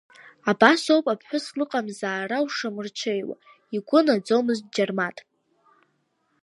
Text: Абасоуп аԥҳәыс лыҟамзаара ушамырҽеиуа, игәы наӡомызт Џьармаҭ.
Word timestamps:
Абасоуп 0.49 1.05
аԥҳәыс 1.13 1.45
лыҟамзаара 1.57 2.45
ушамырҽеиуа, 2.45 3.35
игәы 3.75 3.99
наӡомызт 4.05 4.63
Џьармаҭ. 4.73 5.17